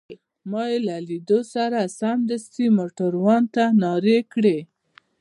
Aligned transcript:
ما 0.49 0.63
يې 0.71 0.77
له 0.87 0.95
لیدو 1.07 1.39
سره 1.53 1.79
سمدستي 1.99 2.65
موټروان 2.77 3.43
ته 3.55 3.63
نارې 3.83 4.19
کړې. 4.33 4.57